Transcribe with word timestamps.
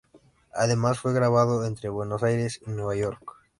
Además, 0.55 0.97
fue 0.99 1.13
grabado 1.13 1.63
entre 1.63 1.87
Buenos 1.89 2.23
Aires 2.23 2.59
y 2.65 2.71
Nueva 2.71 2.95
York. 2.95 3.35